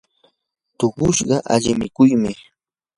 [0.77, 2.31] tuqushu ali mikuymi.